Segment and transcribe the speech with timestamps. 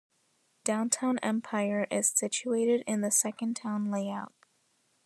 [0.63, 4.33] Downtown Empire is situated in the second town layout.